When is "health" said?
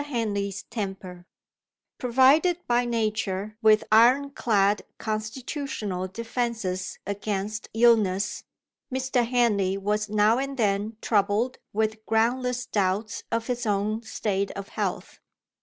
14.69-15.19